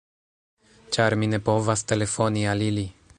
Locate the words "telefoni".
1.93-2.47